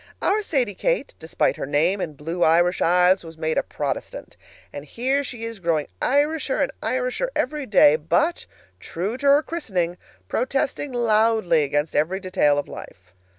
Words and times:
Our 0.19 0.41
Sadie 0.41 0.73
Kate, 0.73 1.13
despite 1.19 1.57
her 1.57 1.67
name 1.67 2.01
and 2.01 2.17
blue 2.17 2.41
Irish 2.43 2.81
eyes, 2.81 3.23
was 3.23 3.37
made 3.37 3.59
a 3.59 3.61
Protestant. 3.61 4.35
And 4.73 4.83
here 4.85 5.23
she 5.23 5.45
is 5.45 5.59
growing 5.59 5.85
Irisher 6.01 6.59
and 6.59 6.71
Irisher 6.81 7.27
every 7.35 7.67
day, 7.67 7.97
but, 7.97 8.47
true 8.79 9.15
to 9.19 9.27
her 9.27 9.43
christening, 9.43 9.99
protesting 10.27 10.91
loudly 10.91 11.61
against 11.61 11.95
every 11.95 12.19
detail 12.19 12.57
of 12.57 12.67
life. 12.67 13.13